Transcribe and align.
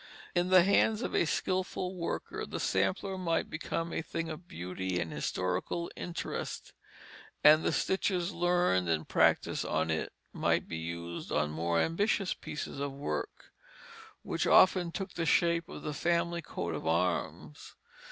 In 0.33 0.49
the 0.49 0.63
hands 0.63 1.03
of 1.03 1.13
a 1.13 1.25
skilful 1.25 1.93
worker, 1.93 2.43
the 2.43 2.59
sampler 2.59 3.19
might 3.19 3.51
become 3.51 3.93
a 3.93 4.01
thing 4.01 4.29
of 4.29 4.47
beauty 4.47 4.99
and 4.99 5.11
historical 5.11 5.91
interest; 5.95 6.73
and 7.43 7.63
the 7.63 7.71
stitches 7.71 8.31
learned 8.33 8.89
and 8.89 9.07
practised 9.07 9.63
on 9.63 9.91
it 9.91 10.11
might 10.33 10.67
be 10.67 10.77
used 10.77 11.31
on 11.31 11.51
more 11.51 11.79
ambitious 11.79 12.33
pieces 12.33 12.79
of 12.79 12.91
work, 12.93 13.51
which 14.23 14.47
often 14.47 14.91
took 14.91 15.13
the 15.13 15.27
shape 15.27 15.69
of 15.69 15.83
the 15.83 15.93
family 15.93 16.41
coat 16.41 16.73
of 16.73 16.87
arms. 16.87 17.75